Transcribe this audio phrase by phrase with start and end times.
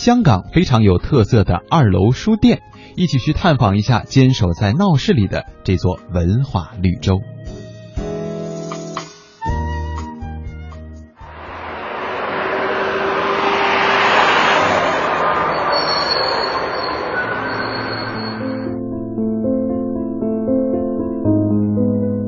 [0.00, 2.62] 香港非常有特色的二楼书店，
[2.96, 7.20] 一起去探访一下坚守在闹市里的这座文化绿洲。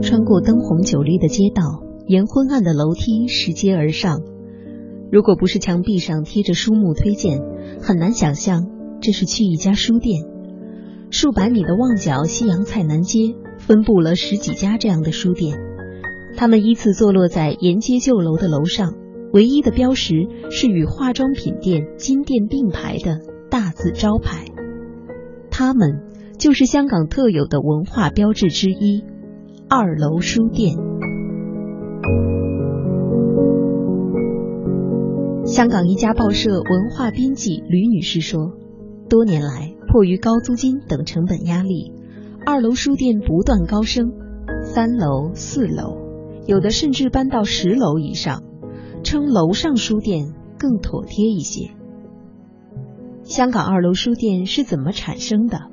[0.03, 1.63] 穿过灯红酒绿的街道，
[2.07, 4.21] 沿昏暗的楼梯拾阶而上。
[5.11, 7.41] 如果不是墙壁上贴着书目推荐，
[7.83, 8.67] 很难想象
[9.01, 10.25] 这是去一家书店。
[11.11, 15.59] 数百米的旺角西洋菜南街分布了十几家这样的书店，
[16.37, 18.95] 它们依次坐落在沿街旧楼的楼上，
[19.33, 20.15] 唯一的标识
[20.51, 24.47] 是与化妆品店金店并排的大字招牌。
[25.51, 26.01] 它们
[26.39, 29.05] 就是香港特有的文化标志之一——
[29.69, 30.77] 二楼书店。
[35.53, 38.55] 香港一家报社文化编辑吕女士说
[39.11, 41.93] ：“多年来，迫于高租金等成本压力，
[42.47, 44.13] 二楼书店不断高升，
[44.65, 45.99] 三楼、四楼，
[46.47, 48.43] 有的甚至搬到十楼以上，
[49.05, 51.73] 称楼上书店更妥帖一些。”
[53.23, 55.65] 香港二楼书店是怎么产生的？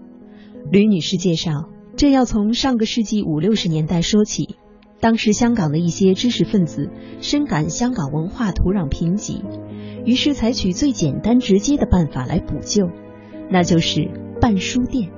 [0.69, 4.57] 吕女士介绍，这要从上个世纪五六十年代说起。
[5.01, 6.89] 当时香港的一些知识分子
[7.21, 9.41] 深感香港文化土壤贫瘠，
[10.05, 12.89] 于是采取最简单直接的办法来补救，
[13.49, 14.09] 那就是
[14.41, 15.09] 办书店。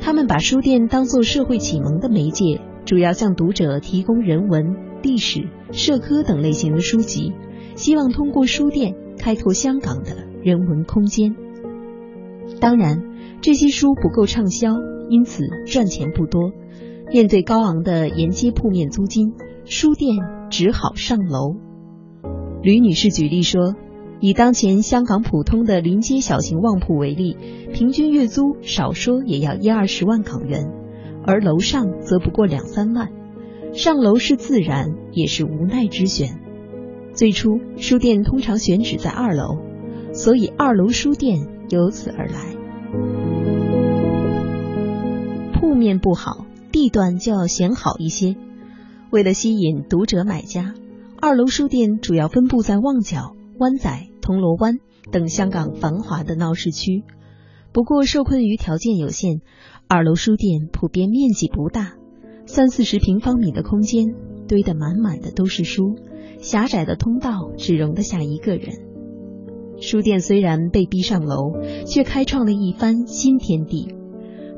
[0.00, 7.32] 他们把书店当作社会启蒙的媒介，主要向读者提供人文、历史、社科等类型的书籍，
[7.76, 11.36] 希望通过书店开拓香港的人文空间。
[12.60, 13.00] 当然，
[13.40, 14.74] 这些书不够畅销，
[15.08, 16.52] 因此赚钱不多。
[17.12, 19.34] 面对高昂的沿街铺面租金，
[19.66, 20.16] 书店
[20.48, 21.56] 只好上楼。
[22.62, 23.74] 吕女士举例说，
[24.18, 27.36] 以当前香港普通的临街小型旺铺为例，
[27.74, 30.72] 平均月租少说也要一二十万港元，
[31.26, 33.10] 而楼上则不过两三万。
[33.74, 36.40] 上楼是自然，也是无奈之选。
[37.12, 39.58] 最初，书店通常选址在二楼，
[40.14, 42.56] 所以二楼书店由此而来。
[45.52, 46.46] 铺面不好。
[46.72, 48.34] 地段就要选好一些。
[49.10, 50.74] 为了吸引读者买家，
[51.20, 54.78] 二楼书店主要分布在旺角、湾仔、铜锣湾
[55.12, 57.04] 等香港繁华的闹市区。
[57.72, 59.42] 不过，受困于条件有限，
[59.86, 61.92] 二楼书店普遍面积不大，
[62.46, 64.14] 三四十平方米的空间
[64.48, 65.96] 堆得满满的都是书，
[66.40, 68.78] 狭窄的通道只容得下一个人。
[69.78, 71.52] 书店虽然被逼上楼，
[71.86, 73.94] 却开创了一番新天地。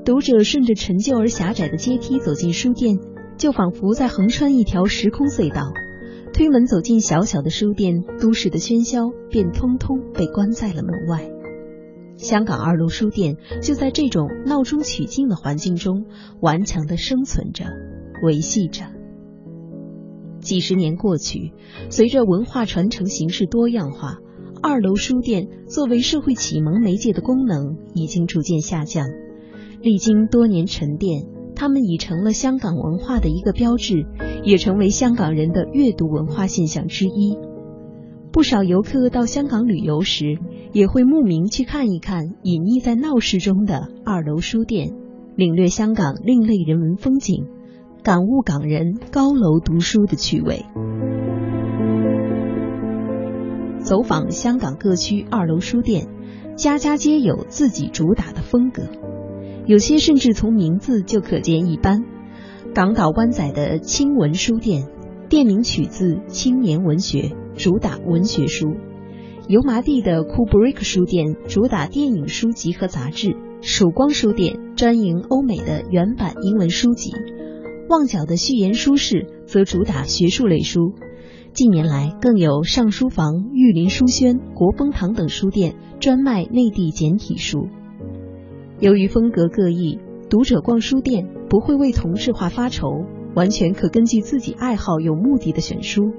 [0.04, 2.98] 读者顺着陈旧而狭窄的阶梯走进书店，
[3.38, 5.72] 就仿佛在横穿一条时空隧道。
[6.34, 11.30] 推门走进小小的书店，都市的喧嚣便通通被关在了门外。
[12.18, 16.04] 香港二楼书店就在这种闹中取静的环境中
[16.38, 17.64] 顽强地生存着、
[18.22, 18.84] 维系着。
[20.40, 21.54] 几十年过去，
[21.88, 24.18] 随着文化传承形式多样化，
[24.60, 29.06] 二楼书店作为社会启蒙媒介的功能已经逐渐下降。
[29.84, 34.06] 历经多年沉淀，他们已成了香港文化的一个标志，
[34.42, 37.36] 也成为香港人的阅读文化现象之一。
[38.32, 40.38] 不少游客到香港旅游时，
[40.72, 44.94] 也会慕名去看一看隐匿在闹市中的二楼书店，
[45.36, 47.44] 领略香港另类人文风景，
[48.02, 50.64] 感悟港人高楼读书的趣味。
[53.80, 56.08] 走访香港各区二楼书店，
[56.56, 58.84] 家家皆有自己主打的风格。
[59.66, 62.04] 有些甚至从名字就可见一斑。
[62.74, 64.88] 港岛湾仔的青文书店，
[65.28, 68.76] 店名取自青年文学，主打文学书；
[69.48, 77.12] 油麻地的 Kubrick 书店主打电影书籍和杂志；曙光书店专营欧美的原版英文书籍；
[77.88, 80.92] 旺角的序言书室则主打学术类书。
[81.54, 87.68] 近年来，更有上书房、玉林书轩、国风堂等书店专卖内地简体书。
[88.80, 89.98] 由于风格各异，
[90.28, 93.04] 读者逛书店不会为同质化发愁，
[93.34, 96.12] 完全可根据自己爱好有目的的选书。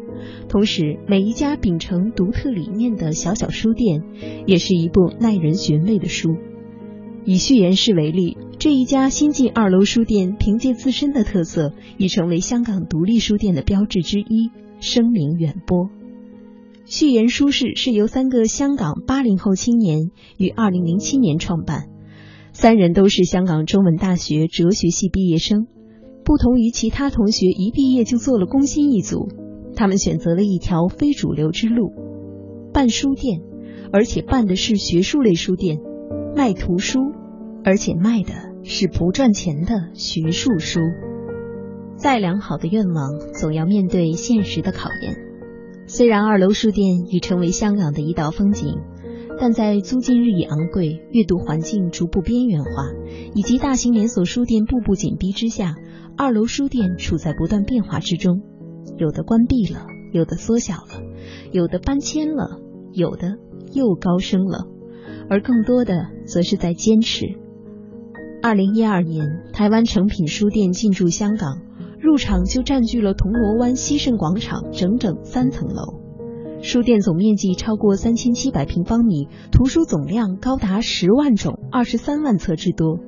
[0.48, 4.04] 同时，每一家秉承独特理念的小小书店，
[4.48, 6.38] 也是一部耐人寻味的书。
[7.26, 14.50] 以序言室为例，这一家新晋二楼书店，凭借自身的特色，已成为香港独立书店的标志之一，
[14.80, 15.90] 声名远播。
[16.86, 21.90] 序言书室是由三个香港八零后青年于二零零七年创办。
[22.58, 25.68] 三人都是香港中文大学哲学系毕业生，
[26.24, 29.28] 不同于其他同学一毕业就做了工薪一族，
[29.76, 31.92] 他们选择了一条非主流之路，
[32.72, 33.42] 办书店，
[33.92, 35.80] 而且办的是学术类书店，
[36.34, 37.02] 卖图书，
[37.66, 38.32] 而且卖的
[38.64, 40.80] 是不赚钱的学术书。
[41.98, 45.18] 再良好的愿望，总要面对现实的考验。
[45.88, 48.78] 虽然二楼书店已成为香港的一道风景，
[49.40, 52.70] 但在租金日益昂贵、阅读环境逐步边缘化，
[53.34, 55.76] 以及大型连锁书店步步紧逼之下，
[56.18, 58.42] 二楼书店处在不断变化之中。
[58.98, 61.04] 有的关闭了，有的缩小了，
[61.52, 62.60] 有的搬迁了，
[62.94, 63.38] 有的
[63.74, 64.68] 又高升了，
[65.30, 67.26] 而更多的则是在坚持。
[68.42, 71.62] 二零一二年，台湾诚品书店进驻香港。
[71.98, 76.02] 入场就占据了铜锣湾西盛广场整整三层楼，
[76.62, 83.00] 书店总面积超过三千七百平方米，图书总量高达十万种、二十三万册之多。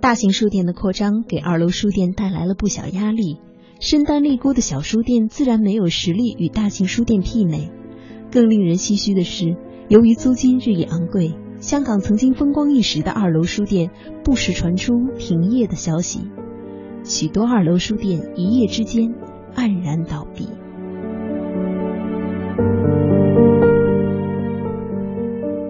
[0.00, 3.40] 大型书店的扩张给二楼书店带来了不小压力，
[3.80, 7.70] 身单力孤的小书店自然没有实力与大型书店媲美。
[8.30, 9.56] 更令人唏嘘的是，
[9.88, 13.90] 由于租金日益昂贵，香港曾经风光一时的二楼书店
[14.22, 16.20] 不时传出停业的消息。
[17.02, 19.14] 许多二楼书店一夜之间
[19.56, 20.46] 黯然倒闭。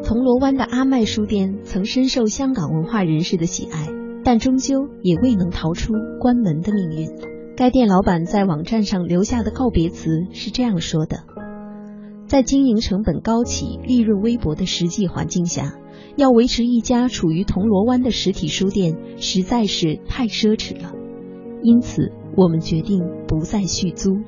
[0.05, 3.89] 铜锣湾的阿麦书店曾深受香港文化人士的喜爱，
[4.25, 7.09] 但终究也未能逃出关门的命运。
[7.57, 11.25] 该店老板在网站上留下的告别词是这样说的
[12.27, 15.75] ：“在经营成本高企、利润微薄的实际环境下，
[16.17, 20.93] 要维持一家处于铜锣湾的实体书店，实在是太奢侈了。”
[21.63, 24.19] 因此，我们决定不再续租。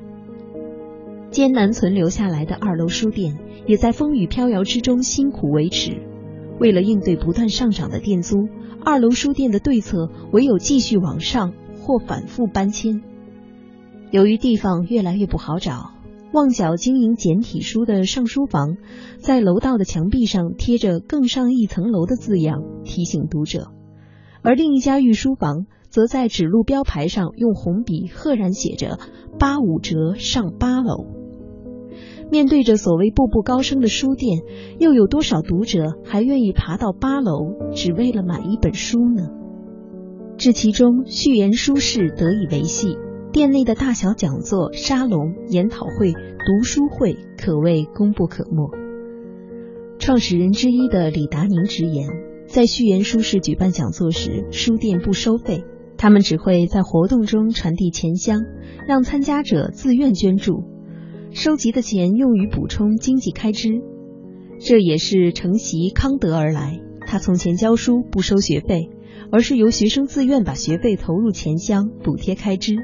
[1.31, 5.97] 艰难存留下来的二楼书店，也在风雨飘摇之中辛苦维持。
[6.59, 8.49] 为了应对不断上涨的店租，
[8.83, 13.01] 二楼书店的对策唯有继续往上或反复搬迁。
[14.11, 15.91] 由于地方越来越不好找，
[16.33, 18.75] 旺角经营简体书的上书房，
[19.19, 23.71] 在楼道的墙壁上贴着“更上一层楼”的字样，提醒读者；
[24.41, 25.65] 而另一家御书房。
[25.91, 28.97] 则在指路标牌上用红笔赫然写着
[29.37, 31.05] “八五折上八楼”。
[32.31, 34.39] 面对着所谓步步高升的书店，
[34.79, 39.27] 又有多少读者还愿意爬到八楼，只为了买一本书呢？
[40.37, 42.97] 这其中，序言书室得以维系，
[43.33, 48.71] 店内的大小讲座、沙龙、研讨会、读书会可谓功不可没。
[49.99, 52.07] 创始人之一的李达宁直言，
[52.47, 55.65] 在序言书室举办讲座时，书店不收费。
[55.97, 58.39] 他们只会在活动中传递钱箱，
[58.87, 60.63] 让参加者自愿捐助，
[61.31, 63.81] 收集的钱用于补充经济开支。
[64.59, 66.79] 这也是承袭康德而来。
[67.07, 68.89] 他从前教书不收学费，
[69.31, 72.75] 而是由学生自愿把学费投入钱箱，补贴开支。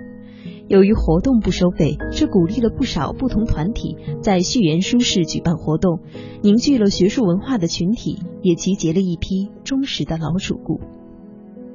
[0.68, 6.00] 由于活动不收费，这鼓励了不少不同团体在序言书室举办活动，
[6.42, 10.80] 凝聚了学术文化的群体，也集结了一批忠实的老主顾。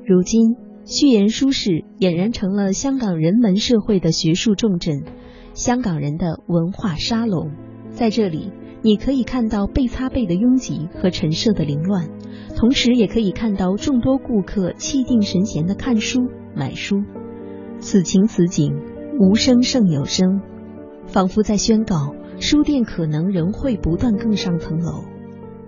[0.07, 0.57] 如今。
[0.85, 5.05] 序言书室俨然成了香港人文社会的学术重镇，
[5.55, 7.51] 香港人的文化沙龙。
[7.91, 8.53] 在这里，
[8.83, 12.09] 你可以看到被擦背的拥挤和陈设的凌乱，
[12.57, 17.03] 同时也可以看到众多顾客气定神闲的看书、买书。
[17.81, 18.75] 此情此景，
[19.19, 20.41] 无声胜有声，
[21.07, 25.05] 仿佛在宣告：书店可能仍会不断更上层楼，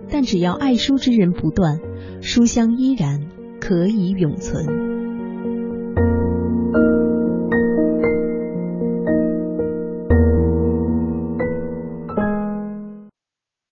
[0.09, 1.79] 但只要爱书之人不断，
[2.21, 3.27] 书香依然
[3.59, 4.84] 可以永存。